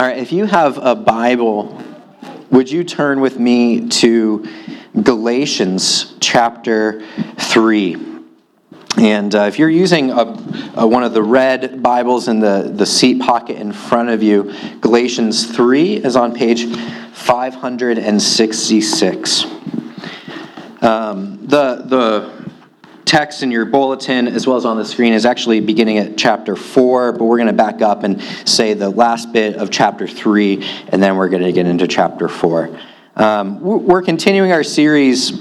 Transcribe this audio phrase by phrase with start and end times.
[0.00, 1.78] All right, if you have a Bible,
[2.50, 4.48] would you turn with me to
[5.02, 7.98] Galatians chapter 3?
[8.96, 10.22] And uh, if you're using a,
[10.74, 14.54] a, one of the red Bibles in the, the seat pocket in front of you,
[14.80, 16.64] Galatians 3 is on page
[17.12, 19.44] 566.
[20.80, 22.39] Um, the, the
[23.10, 26.54] text in your bulletin as well as on the screen is actually beginning at chapter
[26.54, 30.64] 4, but we're going to back up and say the last bit of chapter 3,
[30.90, 32.78] and then we're going to get into chapter 4.
[33.16, 35.32] Um, we're continuing our series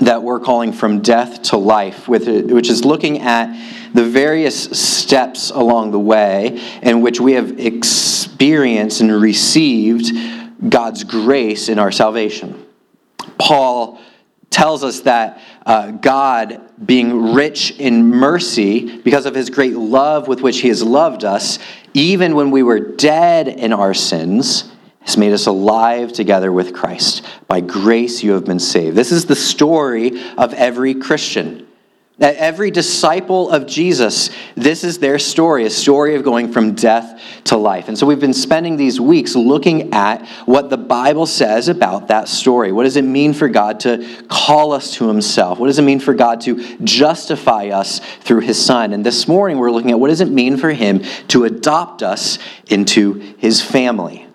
[0.00, 5.90] that we're calling From Death to Life, which is looking at the various steps along
[5.90, 10.16] the way in which we have experienced and received
[10.70, 12.64] God's grace in our salvation.
[13.38, 14.00] Paul
[14.50, 20.40] tells us that uh, God, being rich in mercy, because of his great love with
[20.40, 21.58] which he has loved us,
[21.94, 24.70] even when we were dead in our sins,
[25.00, 27.24] has made us alive together with Christ.
[27.48, 28.96] By grace you have been saved.
[28.96, 31.65] This is the story of every Christian.
[32.18, 37.20] That every disciple of Jesus, this is their story, a story of going from death
[37.44, 37.88] to life.
[37.88, 42.28] And so we've been spending these weeks looking at what the Bible says about that
[42.28, 42.72] story.
[42.72, 45.58] What does it mean for God to call us to himself?
[45.58, 48.94] What does it mean for God to justify us through his son?
[48.94, 52.38] And this morning we're looking at what does it mean for him to adopt us
[52.68, 54.26] into his family?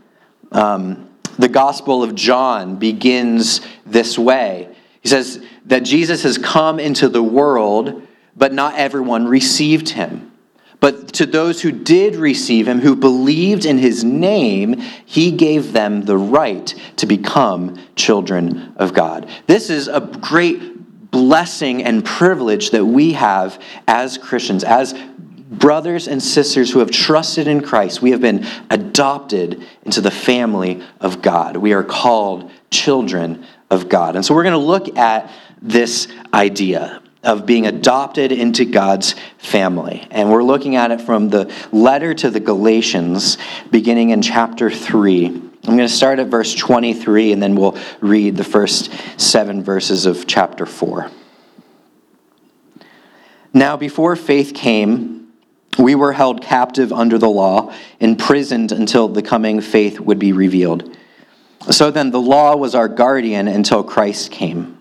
[0.51, 1.09] Um,
[1.39, 4.75] the Gospel of John begins this way.
[5.01, 10.31] He says that Jesus has come into the world, but not everyone received him.
[10.79, 16.05] But to those who did receive him, who believed in his name, he gave them
[16.05, 19.29] the right to become children of God.
[19.45, 24.95] This is a great blessing and privilege that we have as Christians, as
[25.51, 28.01] brothers and sisters who have trusted in Christ.
[28.01, 31.57] We have been adopted into the family of God.
[31.57, 34.15] We are called children of God.
[34.15, 35.29] And so we're going to look at
[35.61, 40.07] this idea of being adopted into God's family.
[40.09, 43.37] And we're looking at it from the letter to the Galatians,
[43.69, 45.27] beginning in chapter 3.
[45.27, 50.07] I'm going to start at verse 23, and then we'll read the first seven verses
[50.07, 51.11] of chapter 4.
[53.53, 55.33] Now, before faith came,
[55.77, 60.97] we were held captive under the law, imprisoned until the coming faith would be revealed.
[61.69, 64.80] So then, the law was our guardian until Christ came,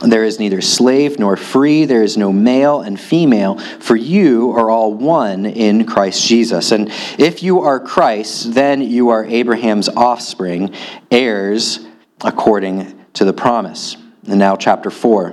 [0.00, 4.70] there is neither slave nor free, there is no male and female, for you are
[4.70, 6.72] all one in Christ Jesus.
[6.72, 10.74] And if you are Christ, then you are Abraham's offspring,
[11.10, 11.80] heirs
[12.22, 13.96] according to the promise.
[14.26, 15.28] And now, chapter 4.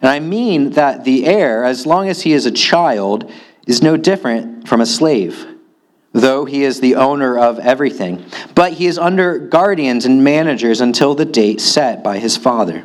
[0.00, 3.30] And I mean that the heir, as long as he is a child,
[3.66, 5.46] is no different from a slave,
[6.12, 8.24] though he is the owner of everything.
[8.54, 12.84] But he is under guardians and managers until the date set by his father.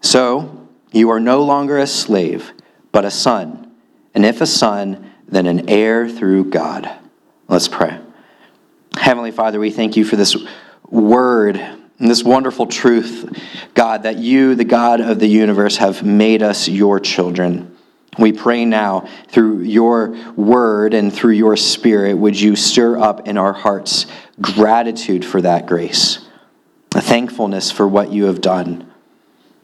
[0.00, 2.52] So you are no longer a slave,
[2.92, 3.72] but a son.
[4.14, 6.90] And if a son, then an heir through God.
[7.48, 7.98] Let's pray.
[8.96, 10.36] Heavenly Father, we thank you for this
[10.88, 13.36] word and this wonderful truth,
[13.74, 17.76] God, that you, the God of the universe, have made us your children.
[18.18, 23.36] We pray now through your word and through your spirit, would you stir up in
[23.36, 24.06] our hearts
[24.40, 26.26] gratitude for that grace,
[26.94, 28.87] a thankfulness for what you have done.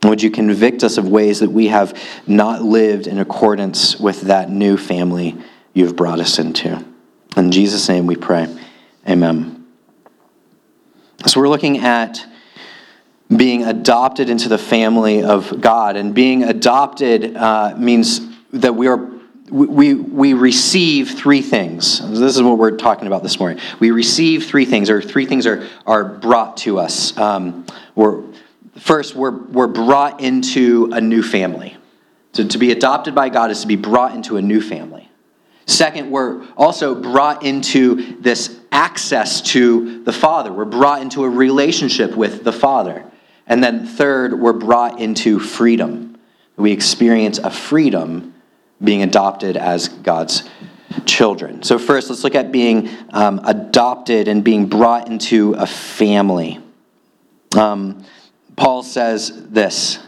[0.04, 4.50] Would you convict us of ways that we have not lived in accordance with that
[4.50, 5.36] new family
[5.72, 6.84] you've brought us into?
[7.36, 8.54] In Jesus' name we pray.
[9.08, 9.66] Amen.
[11.26, 12.24] So we're looking at
[13.34, 15.96] being adopted into the family of God.
[15.96, 18.20] And being adopted uh, means
[18.52, 19.10] that we are
[19.50, 22.00] we, we receive three things.
[22.00, 23.62] This is what we're talking about this morning.
[23.78, 27.16] We receive three things, or three things are, are brought to us.
[27.18, 28.22] Um, we're,
[28.78, 31.76] First, we're, we're brought into a new family.
[32.32, 35.08] So to be adopted by God is to be brought into a new family.
[35.66, 40.52] Second, we're also brought into this access to the Father.
[40.52, 43.04] We're brought into a relationship with the Father.
[43.46, 46.18] And then third, we're brought into freedom.
[46.56, 48.34] We experience a freedom
[48.82, 50.48] being adopted as God's
[51.06, 51.62] children.
[51.62, 56.60] So, first, let's look at being um, adopted and being brought into a family.
[57.56, 58.04] Um,
[58.56, 59.98] Paul says this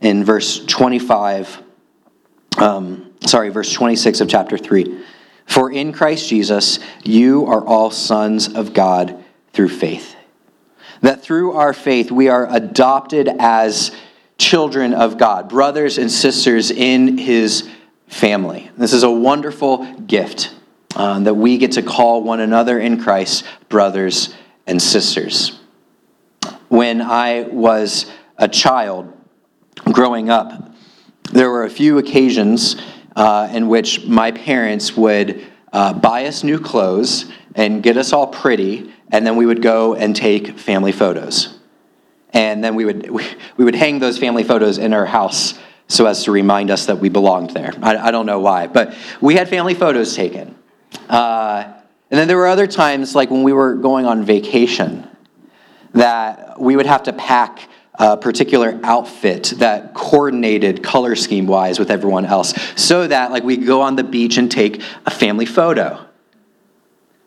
[0.00, 1.62] in verse 25,
[2.58, 5.04] um, sorry, verse 26 of chapter 3.
[5.46, 10.16] For in Christ Jesus, you are all sons of God through faith.
[11.02, 13.94] That through our faith, we are adopted as
[14.38, 17.68] children of God, brothers and sisters in his
[18.08, 18.70] family.
[18.76, 20.54] This is a wonderful gift
[20.94, 24.34] uh, that we get to call one another in Christ brothers
[24.66, 25.58] and sisters.
[26.68, 28.06] When I was
[28.38, 29.12] a child
[29.92, 30.72] growing up,
[31.32, 32.76] there were a few occasions
[33.14, 38.26] uh, in which my parents would uh, buy us new clothes and get us all
[38.26, 41.58] pretty, and then we would go and take family photos.
[42.32, 43.10] And then we would,
[43.56, 45.54] we would hang those family photos in our house
[45.88, 47.72] so as to remind us that we belonged there.
[47.80, 50.56] I, I don't know why, but we had family photos taken.
[51.08, 51.72] Uh,
[52.10, 55.08] and then there were other times, like when we were going on vacation,
[55.96, 61.90] that we would have to pack a particular outfit that coordinated color scheme wise with
[61.90, 66.06] everyone else so that like we go on the beach and take a family photo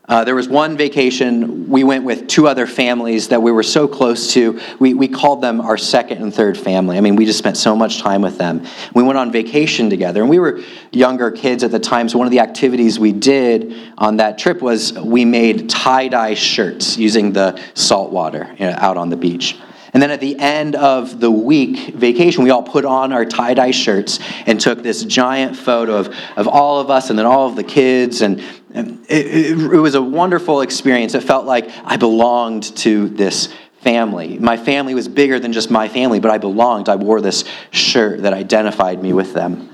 [0.09, 3.87] uh, there was one vacation we went with two other families that we were so
[3.87, 4.59] close to.
[4.79, 6.97] We, we called them our second and third family.
[6.97, 8.65] I mean, we just spent so much time with them.
[8.95, 10.61] We went on vacation together, and we were
[10.91, 12.09] younger kids at the time.
[12.09, 16.33] So, one of the activities we did on that trip was we made tie dye
[16.33, 19.57] shirts using the salt water you know, out on the beach.
[19.93, 23.53] And then at the end of the week vacation, we all put on our tie
[23.53, 27.47] dye shirts and took this giant photo of, of all of us and then all
[27.47, 28.21] of the kids.
[28.21, 28.43] And,
[28.73, 31.15] and it, it, it was a wonderful experience.
[31.15, 33.51] It felt like I belonged to this
[33.81, 34.37] family.
[34.37, 36.89] My family was bigger than just my family, but I belonged.
[36.89, 39.73] I wore this shirt that identified me with them.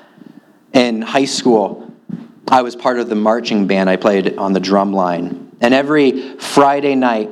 [0.73, 1.91] In high school,
[2.47, 3.89] I was part of the marching band.
[3.89, 5.51] I played on the drum line.
[5.61, 7.29] And every Friday night,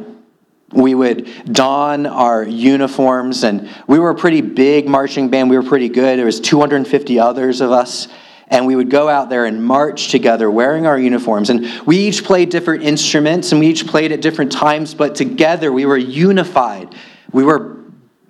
[0.74, 5.50] we would don our uniforms and we were a pretty big marching band.
[5.50, 6.18] We were pretty good.
[6.18, 8.08] There was 250 others of us
[8.48, 11.50] and we would go out there and march together wearing our uniforms.
[11.50, 15.72] And we each played different instruments and we each played at different times but together
[15.72, 16.96] we were unified.
[17.32, 17.78] We were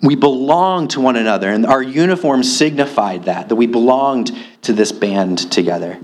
[0.02, 4.32] we belonged to one another and our uniforms signified that that we belonged
[4.62, 5.98] to this band together.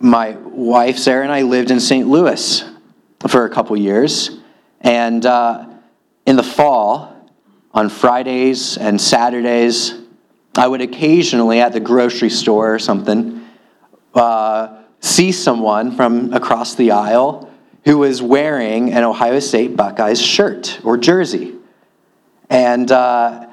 [0.00, 2.64] My wife sarah and i lived in st louis
[3.26, 4.37] for a couple years
[4.80, 5.66] and uh,
[6.26, 7.14] in the fall,
[7.72, 9.94] on Fridays and Saturdays,
[10.56, 13.46] I would occasionally at the grocery store or something
[14.14, 17.50] uh, see someone from across the aisle
[17.84, 21.54] who was wearing an Ohio State Buckeyes shirt or jersey.
[22.50, 23.46] And uh,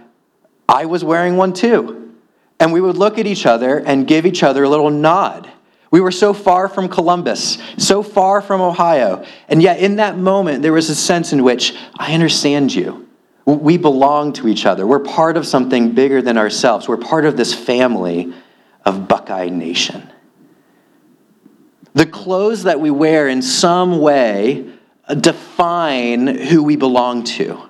[0.67, 2.13] I was wearing one too.
[2.59, 5.49] And we would look at each other and give each other a little nod.
[5.91, 9.25] We were so far from Columbus, so far from Ohio.
[9.47, 13.07] And yet, in that moment, there was a sense in which I understand you.
[13.45, 14.87] We belong to each other.
[14.87, 16.87] We're part of something bigger than ourselves.
[16.87, 18.33] We're part of this family
[18.83, 20.09] of Buckeye Nation.
[21.93, 24.69] The clothes that we wear in some way
[25.07, 27.69] uh, define who we belong to.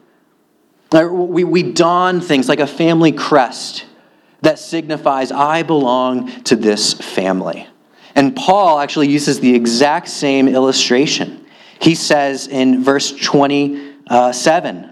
[0.92, 3.86] Uh, we, we don things like a family crest
[4.42, 7.68] that signifies, I belong to this family.
[8.16, 11.46] And Paul actually uses the exact same illustration.
[11.80, 14.90] He says in verse 27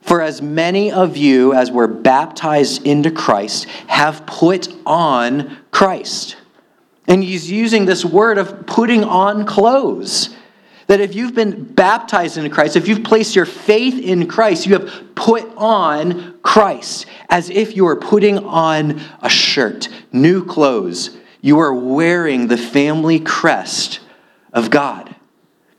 [0.00, 6.36] For as many of you as were baptized into Christ have put on Christ.
[7.06, 10.34] And he's using this word of putting on clothes.
[10.86, 14.74] That if you've been baptized into Christ, if you've placed your faith in Christ, you
[14.74, 21.58] have put on Christ as if you were putting on a shirt, new clothes, you
[21.58, 24.00] are wearing the family crest
[24.54, 25.14] of God.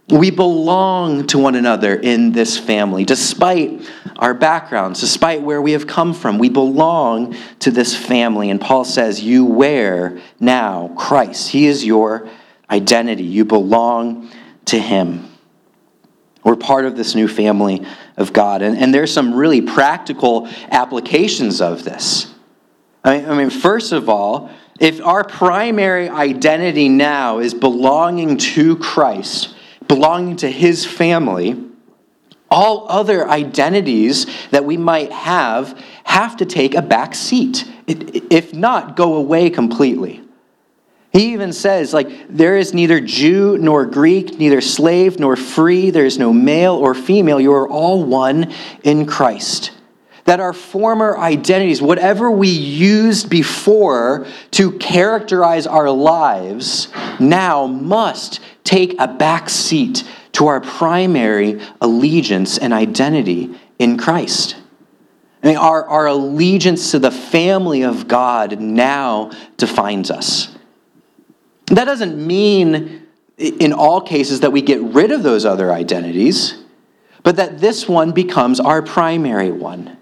[0.10, 3.03] We belong to one another in this family.
[3.03, 3.81] Despite
[4.17, 8.51] our backgrounds, despite where we have come from, we belong to this family.
[8.51, 11.50] And Paul says, You wear now Christ.
[11.50, 12.29] He is your
[12.69, 13.24] identity.
[13.24, 14.29] You belong
[14.65, 15.27] to Him.
[16.43, 17.84] We're part of this new family
[18.17, 18.62] of God.
[18.62, 22.31] And, and there's some really practical applications of this.
[23.03, 28.75] I mean, I mean, first of all, if our primary identity now is belonging to
[28.77, 29.55] Christ,
[29.88, 31.62] belonging to his family,
[32.51, 38.96] All other identities that we might have have to take a back seat, if not,
[38.96, 40.22] go away completely.
[41.12, 46.05] He even says, like, there is neither Jew nor Greek, neither slave nor free, there
[46.05, 47.39] is no male or female.
[47.39, 48.53] You are all one
[48.84, 49.72] in Christ.
[50.25, 56.88] That our former identities, whatever we used before to characterize our lives,
[57.20, 60.03] now must take a back seat
[60.34, 64.58] to our primary allegiance and identity in Christ.
[65.44, 70.55] I mean, our, our allegiance to the family of God now defines us.
[71.67, 73.05] That doesn't mean
[73.38, 76.55] in all cases that we get rid of those other identities,
[77.22, 79.94] but that this one becomes our primary one.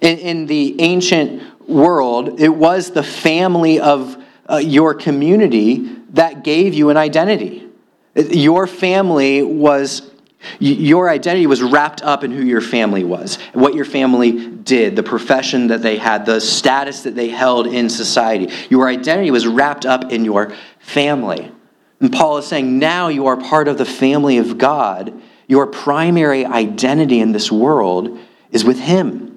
[0.00, 4.16] In, in the ancient world, it was the family of
[4.48, 7.68] uh, your community that gave you an identity.
[8.14, 10.10] Your family was,
[10.58, 15.02] your identity was wrapped up in who your family was, what your family did, the
[15.02, 18.52] profession that they had, the status that they held in society.
[18.70, 21.52] Your identity was wrapped up in your family.
[22.00, 25.12] And Paul is saying, now you are part of the family of God.
[25.46, 28.18] Your primary identity in this world
[28.50, 29.27] is with Him.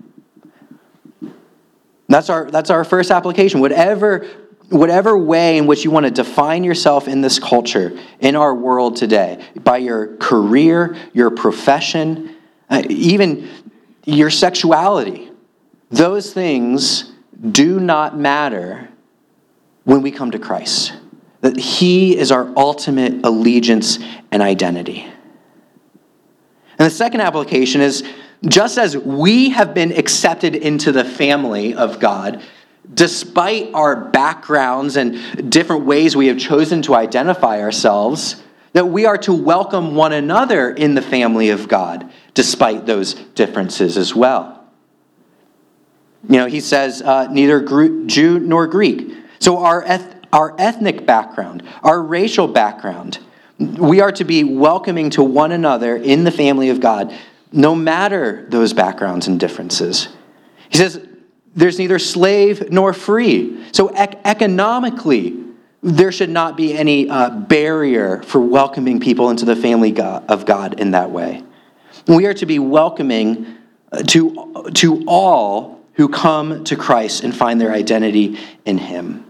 [2.11, 3.59] That's our, that's our first application.
[3.61, 4.27] Whatever,
[4.69, 8.95] whatever way in which you want to define yourself in this culture, in our world
[8.95, 12.35] today, by your career, your profession,
[12.69, 13.49] uh, even
[14.05, 15.31] your sexuality,
[15.89, 17.11] those things
[17.51, 18.89] do not matter
[19.83, 20.93] when we come to Christ
[21.41, 23.99] that He is our ultimate allegiance
[24.31, 25.01] and identity.
[26.77, 28.03] And the second application is
[28.45, 32.41] just as we have been accepted into the family of God,
[32.93, 38.41] despite our backgrounds and different ways we have chosen to identify ourselves,
[38.73, 43.97] that we are to welcome one another in the family of God, despite those differences
[43.97, 44.65] as well.
[46.29, 47.61] You know, he says, uh, neither
[48.05, 49.15] Jew nor Greek.
[49.39, 53.19] So our eth- our ethnic background, our racial background.
[53.59, 57.13] We are to be welcoming to one another in the family of God,
[57.51, 60.09] no matter those backgrounds and differences.
[60.69, 61.05] He says,
[61.55, 63.65] there's neither slave nor free.
[63.73, 65.43] So, ec- economically,
[65.83, 70.79] there should not be any uh, barrier for welcoming people into the family of God
[70.79, 71.43] in that way.
[72.07, 73.57] We are to be welcoming
[73.91, 79.29] uh, to, to all who come to Christ and find their identity in Him.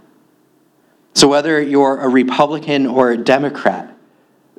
[1.14, 3.91] So, whether you're a Republican or a Democrat,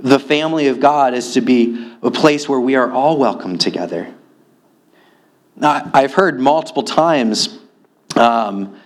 [0.03, 4.13] the family of God is to be a place where we are all welcome together.
[5.57, 7.59] Now, I've heard multiple times
[8.17, 8.79] um,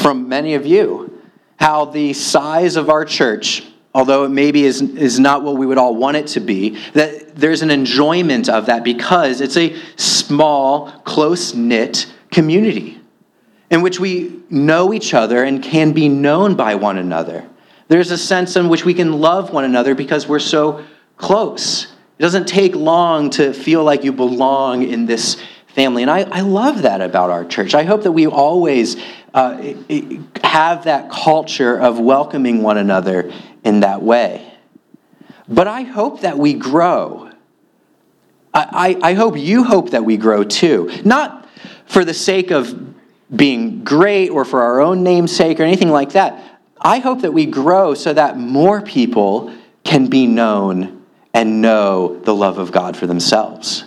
[0.00, 1.20] from many of you
[1.56, 3.62] how the size of our church,
[3.94, 7.36] although it maybe is, is not what we would all want it to be, that
[7.36, 13.00] there's an enjoyment of that because it's a small, close knit community
[13.70, 17.48] in which we know each other and can be known by one another.
[17.88, 20.84] There's a sense in which we can love one another because we're so
[21.16, 21.84] close.
[21.84, 25.42] It doesn't take long to feel like you belong in this
[25.74, 26.02] family.
[26.02, 27.74] And I, I love that about our church.
[27.74, 28.96] I hope that we always
[29.34, 29.74] uh,
[30.44, 33.32] have that culture of welcoming one another
[33.64, 34.52] in that way.
[35.48, 37.30] But I hope that we grow.
[38.54, 40.90] I, I, I hope you hope that we grow too.
[41.04, 41.48] Not
[41.86, 42.94] for the sake of
[43.34, 46.51] being great or for our own namesake or anything like that.
[46.82, 52.34] I hope that we grow so that more people can be known and know the
[52.34, 53.84] love of God for themselves.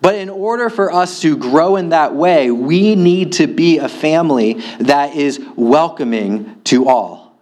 [0.00, 3.88] But in order for us to grow in that way, we need to be a
[3.88, 7.34] family that is welcoming to all.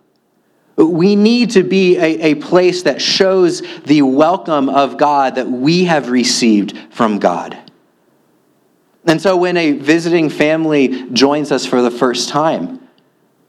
[0.77, 5.85] We need to be a, a place that shows the welcome of God that we
[5.85, 7.59] have received from God.
[9.07, 12.84] And so when a visiting family joins us for the first time,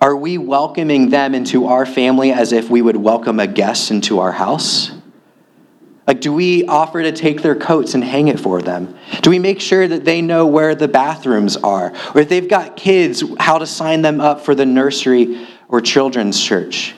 [0.02, 4.20] are we welcoming them into our family as if we would welcome a guest into
[4.20, 4.92] our house?
[6.08, 8.96] Like, do we offer to take their coats and hang it for them?
[9.22, 11.94] Do we make sure that they know where the bathrooms are?
[12.14, 16.40] Or if they've got kids, how to sign them up for the nursery or children's
[16.40, 16.94] church?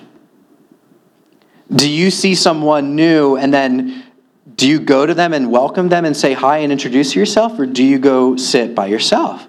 [1.73, 4.03] Do you see someone new and then
[4.55, 7.65] do you go to them and welcome them and say hi and introduce yourself, or
[7.65, 9.47] do you go sit by yourself?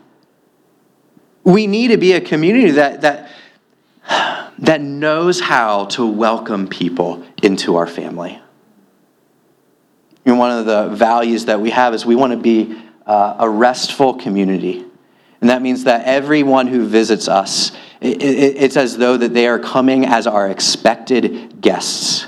[1.48, 3.30] We need to be a community that, that,
[4.58, 8.38] that knows how to welcome people into our family.
[10.26, 13.48] And one of the values that we have is we want to be uh, a
[13.48, 14.84] restful community.
[15.40, 19.46] And that means that everyone who visits us, it, it, it's as though that they
[19.46, 22.26] are coming as our expected guests.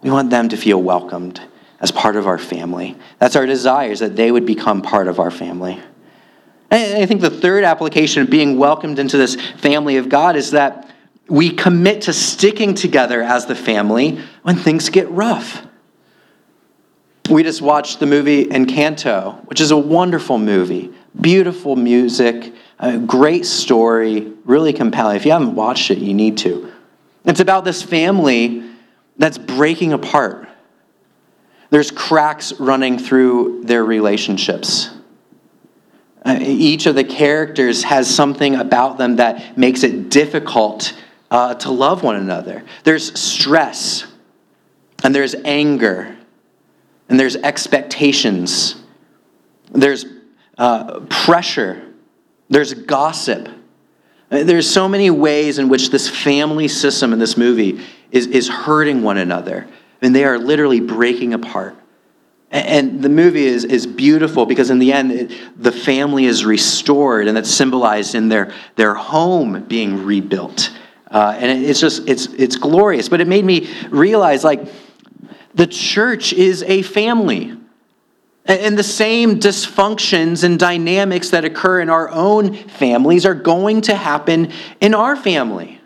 [0.00, 1.40] We want them to feel welcomed
[1.78, 2.96] as part of our family.
[3.20, 5.80] That's our desire, is that they would become part of our family.
[6.72, 10.52] And I think the third application of being welcomed into this family of God is
[10.52, 10.90] that
[11.28, 15.66] we commit to sticking together as the family when things get rough.
[17.28, 20.90] We just watched the movie Encanto, which is a wonderful movie.
[21.20, 25.16] Beautiful music, a great story, really compelling.
[25.16, 26.72] If you haven't watched it, you need to.
[27.26, 28.64] It's about this family
[29.18, 30.48] that's breaking apart.
[31.68, 34.90] There's cracks running through their relationships.
[36.24, 40.94] Uh, each of the characters has something about them that makes it difficult
[41.30, 42.62] uh, to love one another.
[42.84, 44.06] There's stress,
[45.02, 46.16] and there's anger,
[47.08, 48.76] and there's expectations,
[49.72, 50.04] there's
[50.58, 51.82] uh, pressure,
[52.50, 53.48] there's gossip.
[54.30, 58.48] Uh, there's so many ways in which this family system in this movie is, is
[58.48, 59.66] hurting one another.
[60.02, 61.76] and they are literally breaking apart.
[62.52, 67.26] And the movie is, is beautiful because in the end, it, the family is restored,
[67.26, 70.70] and that's symbolized in their, their home being rebuilt.
[71.10, 73.08] Uh, and it's just, it's, it's glorious.
[73.08, 74.68] But it made me realize, like,
[75.54, 77.56] the church is a family.
[78.44, 83.94] And the same dysfunctions and dynamics that occur in our own families are going to
[83.94, 85.80] happen in our family.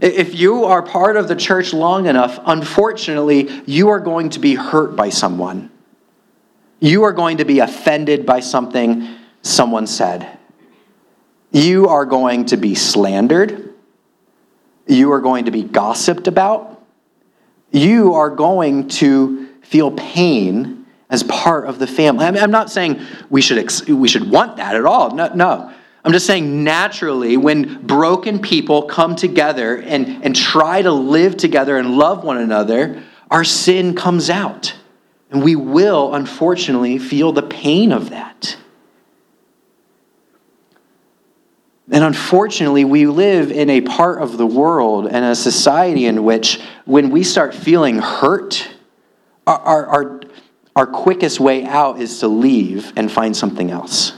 [0.00, 4.54] If you are part of the church long enough, unfortunately, you are going to be
[4.54, 5.70] hurt by someone.
[6.80, 9.08] You are going to be offended by something
[9.42, 10.38] someone said.
[11.50, 13.74] You are going to be slandered.
[14.86, 16.80] You are going to be gossiped about.
[17.72, 22.24] You are going to feel pain as part of the family.
[22.24, 23.00] I am not saying
[23.30, 25.14] we should, we should want that at all.
[25.14, 25.72] No, no.
[26.04, 31.76] I'm just saying, naturally, when broken people come together and, and try to live together
[31.76, 34.74] and love one another, our sin comes out.
[35.30, 38.56] And we will, unfortunately, feel the pain of that.
[41.90, 46.60] And unfortunately, we live in a part of the world and a society in which,
[46.84, 48.68] when we start feeling hurt,
[49.46, 50.20] our, our, our,
[50.76, 54.17] our quickest way out is to leave and find something else.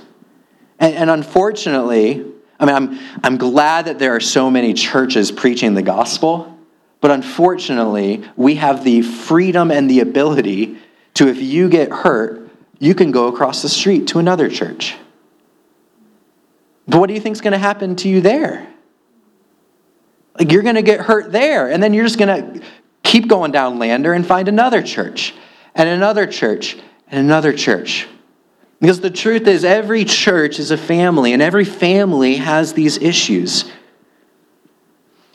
[0.80, 2.24] And, and unfortunately,
[2.58, 6.58] I mean, I'm, I'm glad that there are so many churches preaching the gospel,
[7.00, 10.78] but unfortunately, we have the freedom and the ability
[11.14, 14.96] to, if you get hurt, you can go across the street to another church.
[16.88, 18.66] But what do you think is going to happen to you there?
[20.38, 22.66] Like, you're going to get hurt there, and then you're just going to
[23.02, 25.34] keep going down Lander and find another church,
[25.74, 26.76] and another church,
[27.08, 28.08] and another church.
[28.80, 33.70] Because the truth is, every church is a family, and every family has these issues.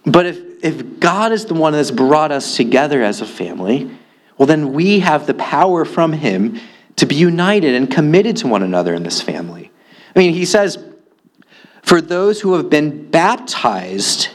[0.04, 3.92] But if, if God is the one that's brought us together as a family,
[4.38, 6.60] well, then we have the power from Him
[6.96, 9.72] to be united and committed to one another in this family.
[10.16, 10.84] I mean, He says,
[11.84, 14.30] For those who have been baptized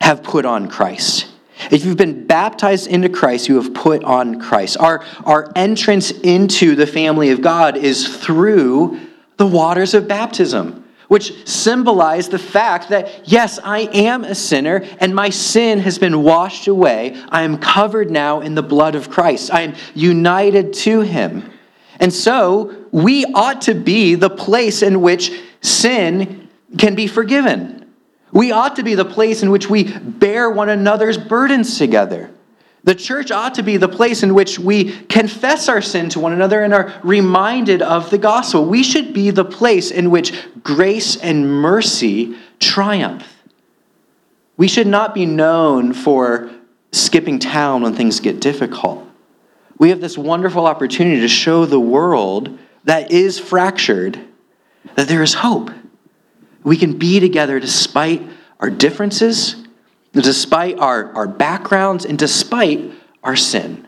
[0.00, 1.29] have put on Christ.
[1.70, 4.76] If you've been baptized into Christ, you have put on Christ.
[4.78, 8.98] Our, our entrance into the family of God is through
[9.36, 15.14] the waters of baptism, which symbolize the fact that, yes, I am a sinner and
[15.14, 17.20] my sin has been washed away.
[17.28, 19.52] I am covered now in the blood of Christ.
[19.52, 21.50] I am united to him.
[21.98, 27.79] And so we ought to be the place in which sin can be forgiven.
[28.32, 32.30] We ought to be the place in which we bear one another's burdens together.
[32.82, 36.32] The church ought to be the place in which we confess our sin to one
[36.32, 38.64] another and are reminded of the gospel.
[38.64, 43.26] We should be the place in which grace and mercy triumph.
[44.56, 46.50] We should not be known for
[46.92, 49.06] skipping town when things get difficult.
[49.78, 54.18] We have this wonderful opportunity to show the world that is fractured
[54.94, 55.70] that there is hope
[56.62, 58.22] we can be together despite
[58.58, 59.56] our differences,
[60.12, 62.92] despite our, our backgrounds, and despite
[63.22, 63.86] our sin.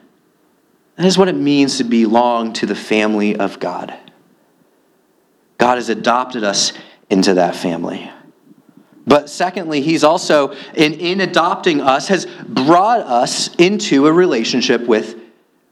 [0.97, 3.97] That is what it means to belong to the family of God.
[5.59, 6.73] God has adopted us
[7.11, 8.11] into that family.
[9.07, 15.19] But secondly, he's also, in, in adopting us, has brought us into a relationship with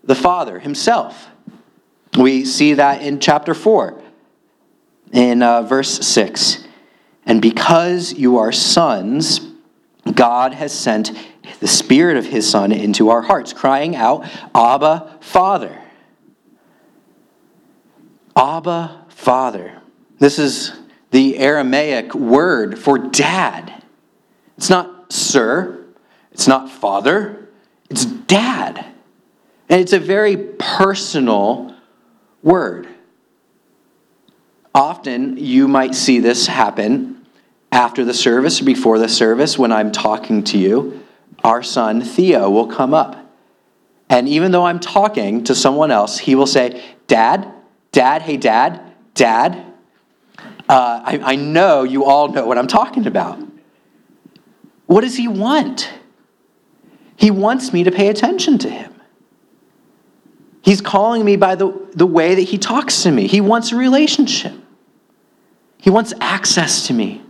[0.03, 1.29] the Father himself.
[2.19, 4.03] We see that in chapter 4,
[5.13, 6.65] in uh, verse 6.
[7.27, 9.41] And because you are sons,
[10.15, 11.13] God has sent
[11.61, 15.81] the Spirit of His Son into our hearts, crying out, Abba, Father.
[18.37, 19.81] Abba, Father.
[20.19, 20.73] This is
[21.11, 23.83] the Aramaic word for dad.
[24.57, 25.85] It's not sir,
[26.33, 27.49] it's not father,
[27.89, 28.85] it's dad.
[29.69, 31.75] And it's a very personal
[32.43, 32.89] word.
[34.75, 37.27] Often you might see this happen
[37.73, 41.05] after the service or before the service when I'm talking to you.
[41.43, 43.17] Our son Theo will come up.
[44.09, 47.53] And even though I'm talking to someone else, he will say, Dad,
[47.93, 48.81] Dad, hey, Dad,
[49.15, 49.65] Dad.
[50.69, 53.39] Uh, I, I know you all know what I'm talking about.
[54.87, 55.91] What does he want?
[57.17, 58.93] He wants me to pay attention to him.
[60.63, 63.27] He's calling me by the, the way that he talks to me.
[63.27, 64.55] He wants a relationship,
[65.81, 67.23] he wants access to me.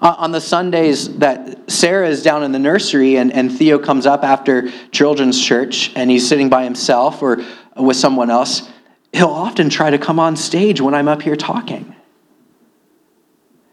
[0.00, 4.04] Uh, on the Sundays that Sarah is down in the nursery and, and Theo comes
[4.04, 7.44] up after children's church and he's sitting by himself or
[7.76, 8.68] with someone else,
[9.12, 11.94] he'll often try to come on stage when I'm up here talking.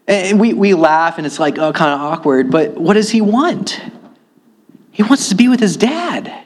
[0.07, 3.21] And we, we laugh and it's like, oh, kind of awkward, but what does he
[3.21, 3.81] want?
[4.91, 6.45] He wants to be with his dad.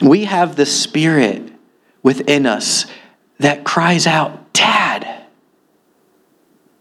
[0.00, 1.52] We have the Spirit
[2.02, 2.86] within us
[3.38, 4.39] that cries out.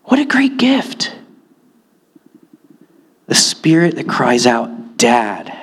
[0.09, 1.15] What a great gift.
[3.27, 5.55] The Spirit that cries out, Dad.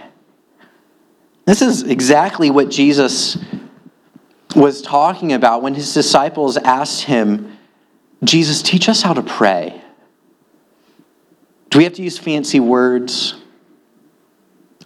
[1.46, 3.38] This is exactly what Jesus
[4.54, 7.58] was talking about when his disciples asked him,
[8.22, 9.82] Jesus, teach us how to pray.
[11.70, 13.34] Do we have to use fancy words?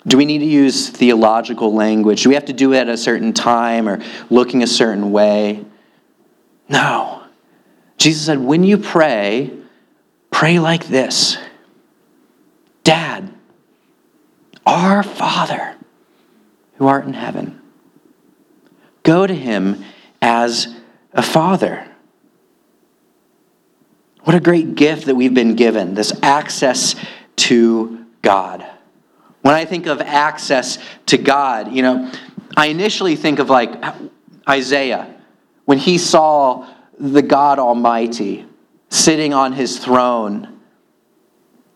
[0.07, 2.23] Do we need to use theological language?
[2.23, 5.67] Do we have to do it at a certain time or looking a certain way?
[6.67, 7.20] No.
[8.01, 9.53] Jesus said, when you pray,
[10.33, 11.37] pray like this
[12.83, 13.33] Dad,
[14.67, 15.77] our Father
[16.77, 17.61] who art in heaven.
[19.03, 19.85] Go to him
[20.23, 20.75] as
[21.13, 21.87] a father.
[24.23, 26.95] What a great gift that we've been given this access
[27.37, 28.65] to God.
[29.43, 32.11] When I think of access to God, you know,
[32.57, 33.73] I initially think of like
[34.49, 35.15] Isaiah
[35.67, 36.67] when he saw
[37.01, 38.47] the God Almighty
[38.91, 40.61] sitting on his throne.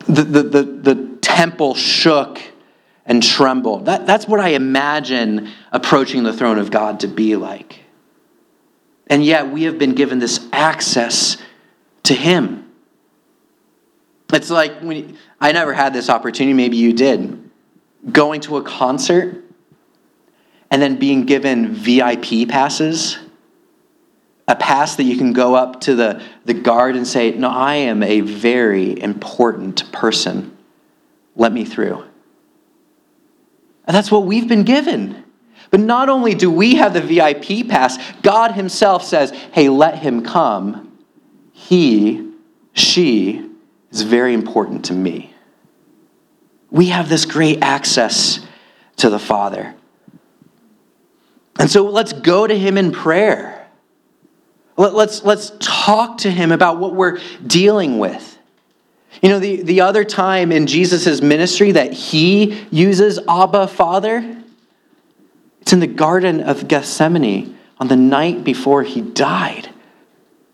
[0.07, 2.41] The, the, the, the temple shook
[3.07, 3.87] and trembled.
[3.87, 7.81] That, that's what I imagine approaching the throne of God to be like.
[9.07, 11.37] And yet we have been given this access
[12.05, 12.71] to Him.
[14.33, 17.41] It's like when I never had this opportunity, maybe you did
[18.11, 19.45] going to a concert
[20.71, 23.19] and then being given VIP passes,
[24.47, 27.77] a pass that you can go up to the, the guard and say, No, I
[27.77, 30.57] am a very important person.
[31.37, 32.05] Let me through.
[33.87, 35.25] And that's what we've been given.
[35.71, 40.23] But not only do we have the VIP pass, God Himself says, Hey, let him
[40.23, 40.99] come.
[41.53, 42.33] He,
[42.73, 43.51] she
[43.91, 45.35] is very important to me
[46.75, 48.45] we have this great access
[48.97, 49.77] to the Father.
[51.57, 53.63] And so let's go to Him in prayer.
[54.77, 58.39] Let's, let's talk to Him about what we're dealing with.
[59.23, 64.43] You know, the, the other time in Jesus' ministry that He uses Abba Father,
[65.61, 69.71] it's in the Garden of Gethsemane on the night before He died,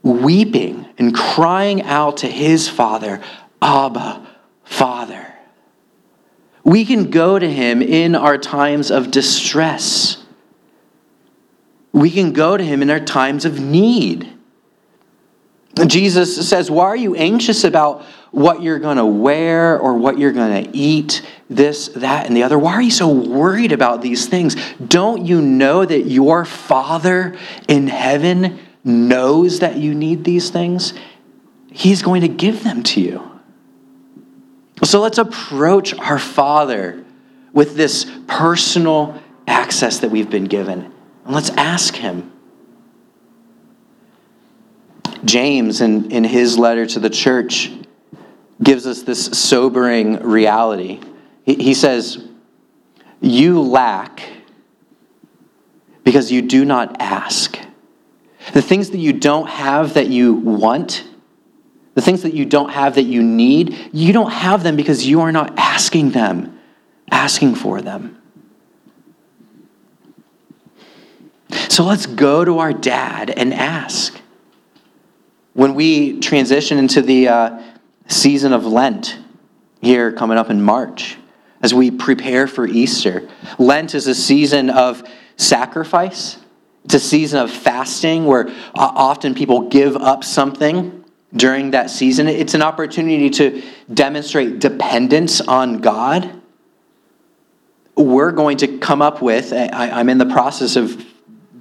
[0.02, 3.22] weeping and crying out to His Father,
[3.62, 4.26] Abba
[4.64, 5.34] Father.
[6.64, 10.19] We can go to him in our times of distress.
[11.92, 14.32] We can go to him in our times of need.
[15.86, 20.32] Jesus says, Why are you anxious about what you're going to wear or what you're
[20.32, 22.58] going to eat, this, that, and the other?
[22.58, 24.56] Why are you so worried about these things?
[24.84, 27.36] Don't you know that your Father
[27.68, 30.94] in heaven knows that you need these things?
[31.72, 33.40] He's going to give them to you.
[34.82, 37.04] So let's approach our Father
[37.52, 40.89] with this personal access that we've been given.
[41.30, 42.32] And let's ask Him.
[45.24, 47.70] James, in, in his letter to the church,
[48.60, 50.98] gives us this sobering reality.
[51.44, 52.26] He, he says,
[53.20, 54.28] You lack
[56.02, 57.56] because you do not ask.
[58.52, 61.06] The things that you don't have that you want,
[61.94, 65.20] the things that you don't have that you need, you don't have them because you
[65.20, 66.58] are not asking them,
[67.08, 68.19] asking for them.
[71.68, 74.20] So let's go to our dad and ask.
[75.52, 77.62] When we transition into the uh,
[78.08, 79.18] season of Lent
[79.80, 81.16] here coming up in March,
[81.62, 85.02] as we prepare for Easter, Lent is a season of
[85.36, 86.38] sacrifice.
[86.84, 92.28] It's a season of fasting where uh, often people give up something during that season.
[92.28, 96.40] It's an opportunity to demonstrate dependence on God.
[97.96, 101.04] we're going to come up with, I, I'm in the process of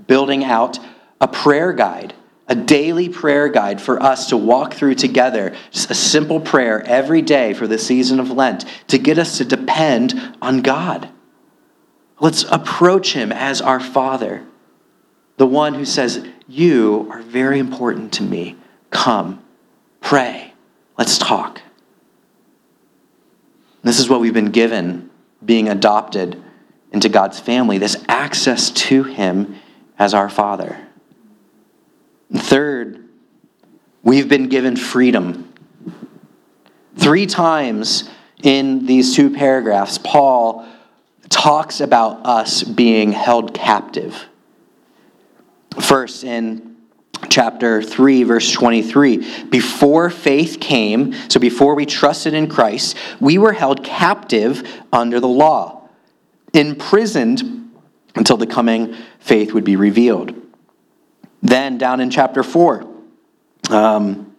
[0.09, 0.79] building out
[1.21, 2.15] a prayer guide,
[2.47, 7.21] a daily prayer guide for us to walk through together, just a simple prayer every
[7.21, 11.07] day for the season of Lent to get us to depend on God.
[12.19, 14.43] Let's approach Him as our Father,
[15.37, 18.57] the one who says, You are very important to me.
[18.89, 19.43] Come,
[20.01, 20.55] pray,
[20.97, 21.61] let's talk.
[23.83, 25.11] This is what we've been given
[25.45, 26.43] being adopted
[26.91, 29.55] into God's family, this access to Him
[29.99, 30.79] as our Father.
[32.33, 33.05] Third,
[34.01, 35.53] we've been given freedom.
[36.95, 38.09] Three times
[38.41, 40.65] in these two paragraphs, Paul
[41.27, 44.25] talks about us being held captive.
[45.79, 46.77] First, in
[47.29, 53.53] chapter 3, verse 23, before faith came, so before we trusted in Christ, we were
[53.53, 55.89] held captive under the law,
[56.53, 57.68] imprisoned
[58.15, 60.33] until the coming faith would be revealed.
[61.41, 62.85] Then, down in chapter 4,
[63.69, 64.35] um,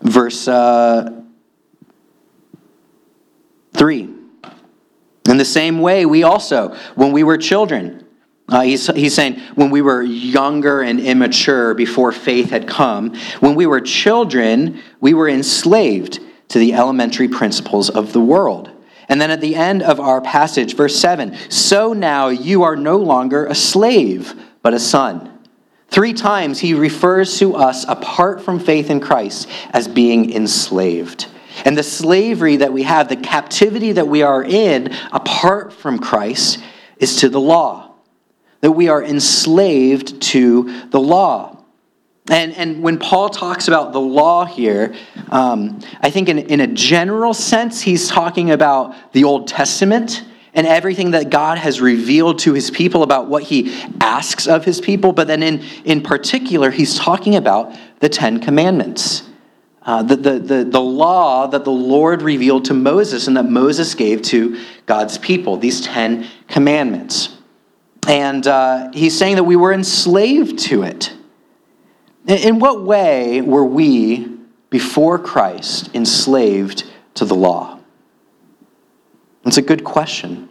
[0.00, 1.22] verse uh,
[3.74, 4.08] 3.
[5.28, 8.04] In the same way, we also, when we were children,
[8.48, 13.54] uh, he's, he's saying when we were younger and immature before faith had come, when
[13.54, 18.70] we were children, we were enslaved to the elementary principles of the world.
[19.08, 22.96] And then at the end of our passage, verse 7 so now you are no
[22.96, 25.30] longer a slave, but a son.
[25.88, 31.28] Three times he refers to us apart from faith in Christ as being enslaved.
[31.64, 36.58] And the slavery that we have, the captivity that we are in apart from Christ,
[36.98, 37.92] is to the law.
[38.60, 41.53] That we are enslaved to the law.
[42.30, 44.94] And, and when Paul talks about the law here,
[45.30, 50.66] um, I think in, in a general sense, he's talking about the Old Testament and
[50.66, 55.12] everything that God has revealed to his people about what he asks of his people.
[55.12, 59.28] But then in, in particular, he's talking about the Ten Commandments.
[59.82, 63.94] Uh, the, the, the, the law that the Lord revealed to Moses and that Moses
[63.94, 67.36] gave to God's people, these Ten Commandments.
[68.08, 71.12] And uh, he's saying that we were enslaved to it.
[72.26, 74.28] In what way were we,
[74.70, 76.84] before Christ, enslaved
[77.14, 77.78] to the law?
[79.44, 80.48] It's a good question.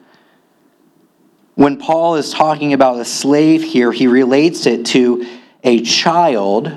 [1.56, 5.26] When Paul is talking about a slave here, he relates it to
[5.64, 6.72] a child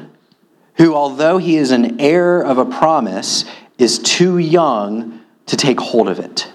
[0.74, 3.44] who, although he is an heir of a promise,
[3.78, 6.50] is too young to take hold of it.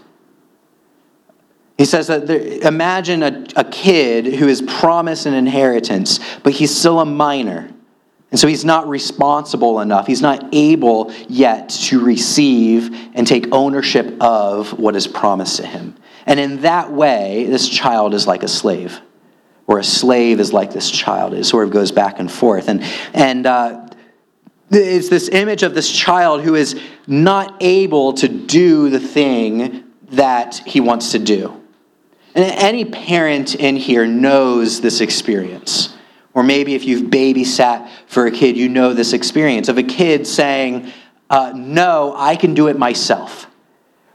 [1.78, 6.76] He says that there, imagine a, a kid who is promised an inheritance, but he's
[6.76, 7.72] still a minor.
[8.32, 10.08] And so he's not responsible enough.
[10.08, 15.96] He's not able yet to receive and take ownership of what is promised to him.
[16.26, 19.02] And in that way, this child is like a slave,
[19.68, 21.34] or a slave is like this child.
[21.34, 22.70] It sort of goes back and forth.
[22.70, 23.88] And, and uh,
[24.70, 30.62] it's this image of this child who is not able to do the thing that
[30.66, 31.62] he wants to do.
[32.34, 35.94] And any parent in here knows this experience.
[36.34, 40.26] Or maybe if you've babysat for a kid, you know this experience of a kid
[40.26, 40.92] saying,
[41.30, 43.48] uh, No, I can do it myself.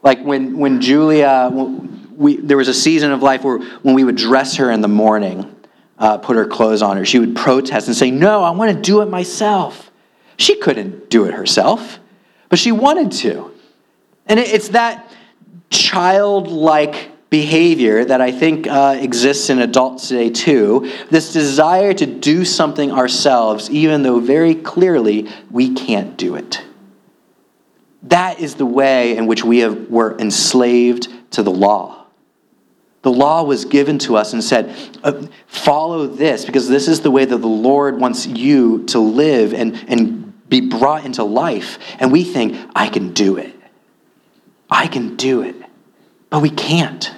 [0.02, 1.50] Like when, when Julia,
[2.16, 4.88] we, there was a season of life where when we would dress her in the
[4.88, 5.55] morning,
[5.98, 8.81] uh, put her clothes on her, she would protest and say, No, I want to
[8.81, 9.90] do it myself.
[10.38, 11.98] She couldn't do it herself,
[12.48, 13.52] but she wanted to.
[14.26, 15.11] And it's that
[15.70, 22.44] childlike behavior that I think uh, exists in adults today too this desire to do
[22.44, 26.62] something ourselves, even though very clearly we can't do it.
[28.04, 32.06] That is the way in which we have, were enslaved to the law.
[33.02, 37.10] The law was given to us and said, uh, follow this because this is the
[37.10, 42.12] way that the Lord wants you to live and, and be brought into life, and
[42.12, 43.54] we think, I can do it.
[44.70, 45.56] I can do it.
[46.30, 47.15] But we can't.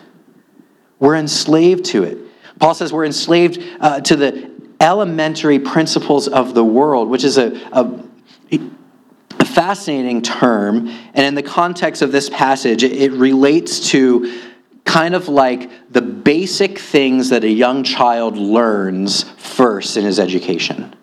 [0.98, 2.18] We're enslaved to it.
[2.58, 7.54] Paul says we're enslaved uh, to the elementary principles of the world, which is a,
[7.72, 8.04] a,
[8.50, 10.88] a, fascinating term.
[10.88, 14.40] And in the context of this passage, it, it relates to
[14.84, 20.94] kind of like the basic things that a young child learns first in his education,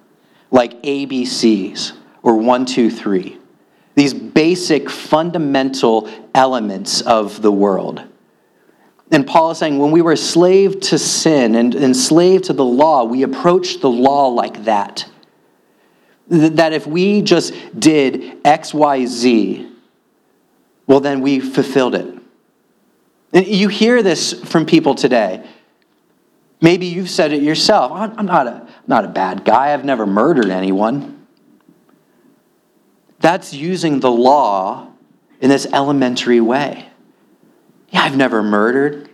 [0.51, 3.37] like ABCs or one, two, three.
[3.93, 8.03] These basic fundamental elements of the world.
[9.11, 13.03] And Paul is saying when we were enslaved to sin and enslaved to the law,
[13.03, 15.07] we approached the law like that.
[16.27, 19.71] That if we just did X, Y, Z,
[20.87, 22.15] well, then we fulfilled it.
[23.31, 25.47] And you hear this from people today.
[26.61, 27.91] Maybe you've said it yourself.
[27.91, 29.73] I'm not a, not a bad guy.
[29.73, 31.27] I've never murdered anyone.
[33.19, 34.87] That's using the law
[35.41, 36.89] in this elementary way.
[37.95, 39.09] Yeah, I've never murdered.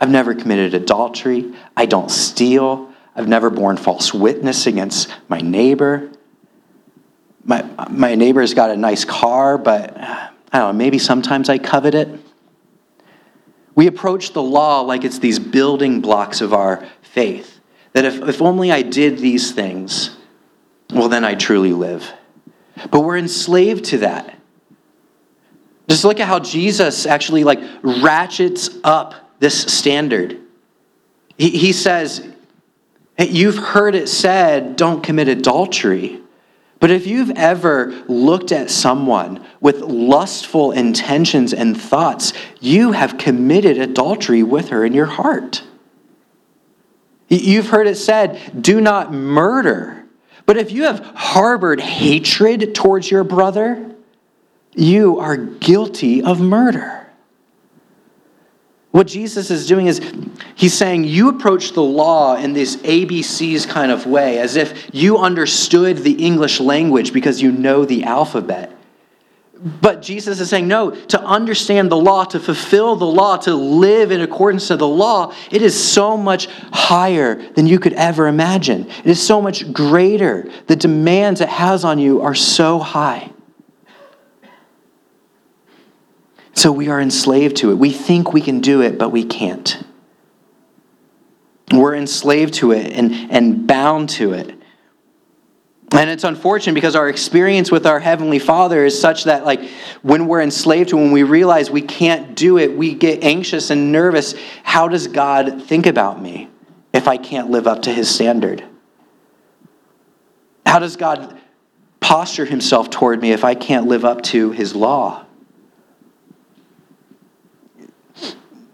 [0.00, 1.52] I've never committed adultery.
[1.76, 2.90] I don't steal.
[3.14, 6.10] I've never borne false witness against my neighbor.
[7.44, 11.94] My, my neighbor's got a nice car, but I don't know, maybe sometimes I covet
[11.94, 12.08] it.
[13.74, 17.60] We approach the law like it's these building blocks of our faith.
[17.92, 20.16] That if, if only I did these things,
[20.88, 22.10] well, then I truly live.
[22.90, 24.38] But we're enslaved to that.
[25.88, 30.38] Just look at how Jesus actually like ratchets up this standard.
[31.36, 32.26] He, he says,
[33.16, 36.20] hey, You've heard it said, don't commit adultery.
[36.82, 43.78] But if you've ever looked at someone with lustful intentions and thoughts, you have committed
[43.78, 45.62] adultery with her in your heart.
[47.28, 50.04] You've heard it said, do not murder.
[50.44, 53.91] But if you have harbored hatred towards your brother,
[54.74, 57.06] you are guilty of murder.
[58.92, 60.02] What Jesus is doing is
[60.54, 65.16] he's saying you approach the law in this ABCs kind of way, as if you
[65.16, 68.76] understood the English language because you know the alphabet.
[69.80, 74.10] But Jesus is saying, no, to understand the law, to fulfill the law, to live
[74.10, 78.90] in accordance to the law, it is so much higher than you could ever imagine.
[78.90, 80.50] It is so much greater.
[80.66, 83.31] The demands it has on you are so high.
[86.54, 87.74] So we are enslaved to it.
[87.74, 89.82] We think we can do it, but we can't.
[91.72, 94.58] We're enslaved to it and, and bound to it.
[95.92, 99.60] And it's unfortunate because our experience with our Heavenly Father is such that, like,
[100.00, 103.92] when we're enslaved to, when we realize we can't do it, we get anxious and
[103.92, 104.34] nervous.
[104.62, 106.48] How does God think about me
[106.94, 108.64] if I can't live up to His standard?
[110.64, 111.38] How does God
[112.00, 115.21] posture Himself toward me if I can't live up to His law?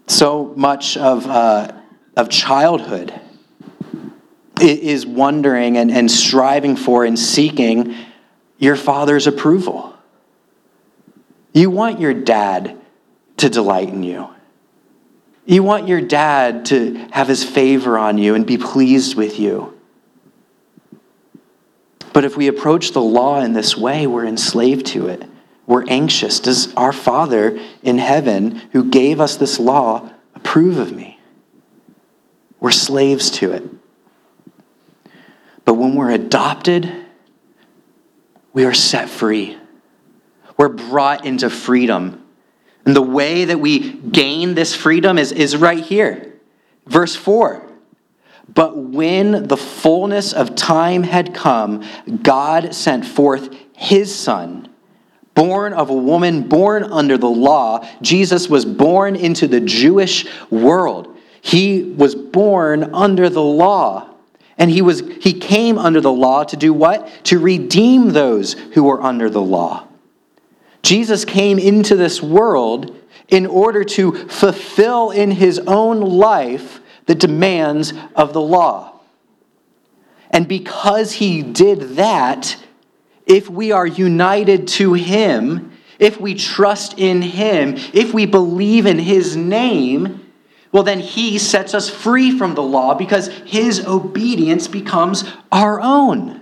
[0.09, 1.71] So much of, uh,
[2.17, 3.13] of childhood
[4.59, 7.95] is wondering and, and striving for and seeking
[8.57, 9.95] your father's approval.
[11.53, 12.75] You want your dad
[13.37, 14.29] to delight in you.
[15.45, 19.79] You want your dad to have his favor on you and be pleased with you.
[22.13, 25.28] But if we approach the law in this way, we're enslaved to it.
[25.69, 26.39] We're anxious.
[26.39, 31.19] Does our Father in heaven, who gave us this law, approve of me?
[32.59, 33.63] We're slaves to it.
[35.65, 36.91] But when we're adopted,
[38.51, 39.59] we are set free.
[40.57, 42.25] We're brought into freedom.
[42.83, 46.33] And the way that we gain this freedom is, is right here.
[46.87, 47.71] Verse 4.
[48.51, 51.85] But when the fullness of time had come,
[52.23, 54.68] God sent forth his Son
[55.39, 57.87] born of a woman, born under the law.
[58.01, 61.17] Jesus was born into the Jewish world.
[61.39, 64.09] He was born under the law.
[64.57, 67.23] And he, was, he came under the law to do what?
[67.23, 69.87] To redeem those who were under the law.
[70.83, 72.97] Jesus came into this world
[73.29, 78.99] in order to fulfill in his own life the demands of the law.
[80.31, 82.57] And because he did that,
[83.29, 88.97] if we are united to Him, if we trust in Him, if we believe in
[88.97, 90.25] His name,
[90.71, 96.41] well, then He sets us free from the law because His obedience becomes our own.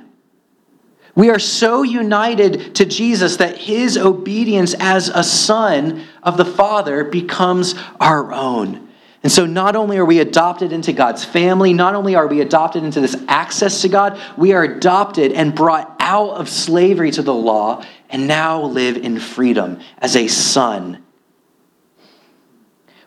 [1.13, 7.03] We are so united to Jesus that His obedience as a son of the Father
[7.03, 8.87] becomes our own.
[9.23, 12.83] And so, not only are we adopted into God's family, not only are we adopted
[12.83, 17.33] into this access to God, we are adopted and brought out of slavery to the
[17.33, 21.03] law and now live in freedom as a son.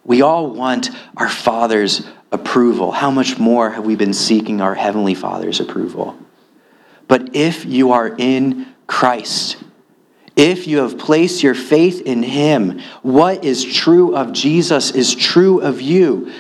[0.05, 2.93] We all want our Father's approval.
[2.93, 6.17] How much more have we been seeking our Heavenly Father's approval?
[7.09, 9.57] But if you are in Christ,
[10.37, 15.61] if you have placed your faith in him, what is true of Jesus is true
[15.61, 16.33] of you.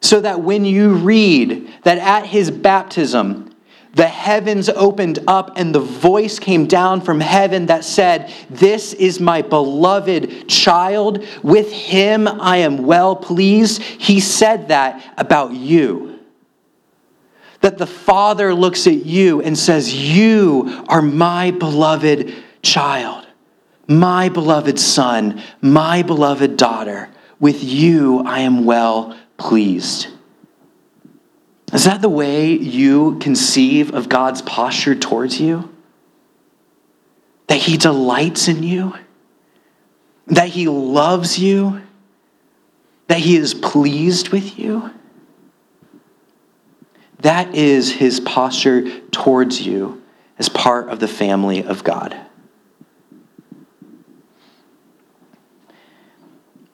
[0.00, 3.51] So that when you read that at his baptism,
[3.94, 9.20] the heavens opened up and the voice came down from heaven that said, This is
[9.20, 11.24] my beloved child.
[11.42, 13.82] With him I am well pleased.
[13.82, 16.20] He said that about you.
[17.60, 23.26] That the Father looks at you and says, You are my beloved child
[23.88, 27.08] my beloved son, my beloved daughter,
[27.40, 30.08] with you I am well pleased.
[31.72, 35.74] Is that the way you conceive of God's posture towards you?
[37.46, 38.94] That He delights in you?
[40.26, 41.80] That He loves you?
[43.06, 44.90] That He is pleased with you?
[47.20, 50.02] That is His posture towards you
[50.38, 52.14] as part of the family of God.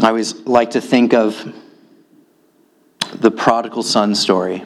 [0.00, 1.52] I always like to think of
[3.14, 4.64] the prodigal son story.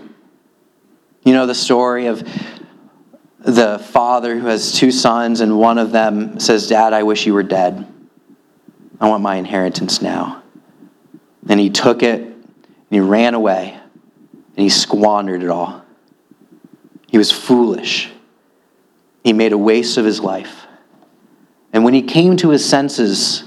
[1.24, 2.22] You know the story of
[3.38, 7.34] the father who has two sons, and one of them says, Dad, I wish you
[7.34, 7.86] were dead.
[9.00, 10.42] I want my inheritance now.
[11.48, 12.46] And he took it and
[12.88, 13.76] he ran away
[14.56, 15.82] and he squandered it all.
[17.08, 18.10] He was foolish.
[19.24, 20.66] He made a waste of his life.
[21.72, 23.44] And when he came to his senses,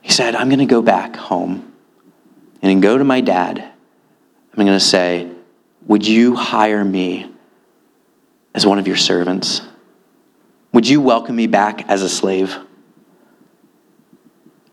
[0.00, 1.72] he said, I'm going to go back home
[2.60, 3.58] and go to my dad.
[3.58, 5.30] I'm going to say,
[5.86, 7.30] Would you hire me
[8.54, 9.62] as one of your servants?
[10.72, 12.56] Would you welcome me back as a slave?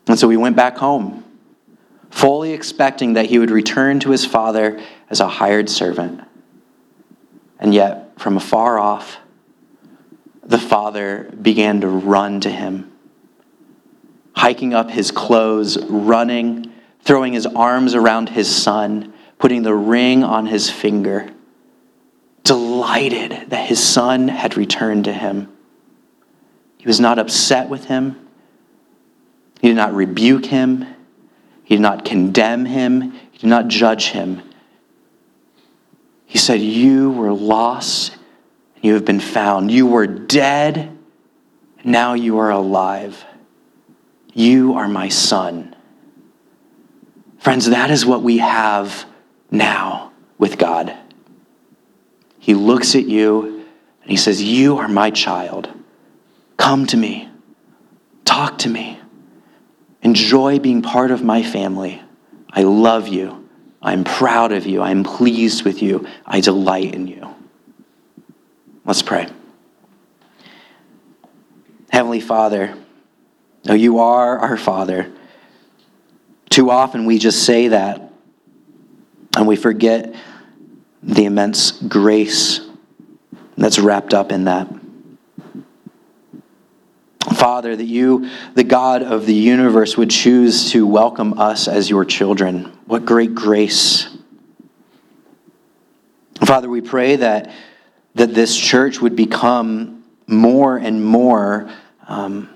[0.07, 1.23] And so we went back home,
[2.09, 6.21] fully expecting that he would return to his father as a hired servant.
[7.59, 9.17] And yet, from afar off,
[10.43, 12.91] the father began to run to him
[14.41, 16.71] hiking up his clothes, running,
[17.03, 21.27] throwing his arms around his son, putting the ring on his finger,
[22.43, 25.51] delighted that his son had returned to him.
[26.77, 28.29] He was not upset with him.
[29.59, 30.85] He did not rebuke him.
[31.63, 33.13] He did not condemn him.
[33.31, 34.43] He did not judge him.
[36.27, 38.13] He said, You were lost,
[38.75, 39.71] and you have been found.
[39.71, 40.77] You were dead,
[41.79, 43.25] and now you are alive.
[44.35, 45.75] You are my son.
[47.39, 49.07] Friends, that is what we have
[49.51, 50.97] now with God.
[52.39, 53.65] He looks at you
[54.01, 55.69] and he says, You are my child.
[56.57, 57.29] Come to me.
[58.25, 58.99] Talk to me.
[60.01, 62.01] Enjoy being part of my family.
[62.49, 63.47] I love you.
[63.81, 64.81] I'm proud of you.
[64.81, 66.07] I'm pleased with you.
[66.25, 67.35] I delight in you.
[68.85, 69.27] Let's pray.
[71.91, 72.75] Heavenly Father,
[73.65, 75.11] no, you are our Father.
[76.49, 78.10] Too often we just say that
[79.35, 80.13] and we forget
[81.03, 82.61] the immense grace
[83.57, 84.67] that's wrapped up in that.
[87.35, 92.05] Father, that you, the God of the universe, would choose to welcome us as your
[92.05, 92.65] children.
[92.85, 94.09] What great grace.
[96.43, 97.51] Father, we pray that,
[98.15, 101.69] that this church would become more and more.
[102.07, 102.49] Um,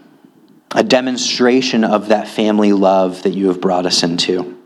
[0.74, 4.58] a demonstration of that family love that you have brought us into.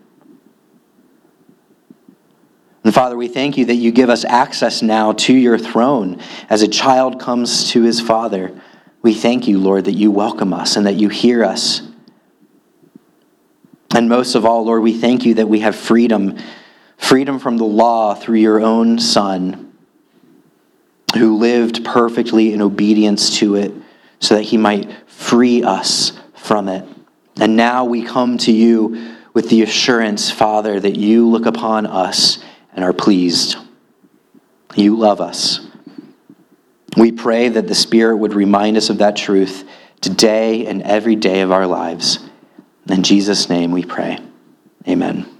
[2.90, 6.20] And Father, we thank you that you give us access now to your throne
[6.50, 8.60] as a child comes to his father.
[9.04, 11.84] We thank you, Lord, that you welcome us and that you hear us.
[13.94, 16.40] And most of all, Lord, we thank you that we have freedom
[16.98, 19.72] freedom from the law through your own Son,
[21.14, 23.72] who lived perfectly in obedience to it
[24.20, 26.90] so that he might free us from it.
[27.40, 32.40] And now we come to you with the assurance, Father, that you look upon us
[32.80, 33.58] and are pleased.
[34.74, 35.60] You love us.
[36.96, 39.68] We pray that the Spirit would remind us of that truth
[40.00, 42.20] today and every day of our lives.
[42.88, 44.20] In Jesus' name we pray.
[44.88, 45.39] Amen.